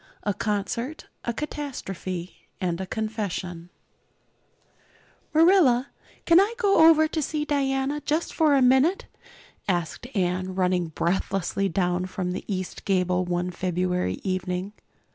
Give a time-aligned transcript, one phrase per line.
[0.23, 3.69] A Concert a Catastrophe and a Confession
[5.31, 5.89] MARILLA,
[6.25, 9.05] can I go over to see Diana just for a minute?"
[9.67, 14.73] asked Anne, running breathlessly down from the east gable one February evening.